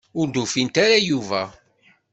[0.19, 1.41] Ur d-ufint ara Yuba.